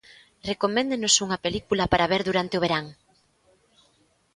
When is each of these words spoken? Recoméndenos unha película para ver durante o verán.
Recoméndenos 0.49 1.13
unha 1.25 1.41
película 1.45 1.83
para 1.91 2.09
ver 2.11 2.21
durante 2.29 2.57
o 2.57 2.63
verán. 2.65 2.85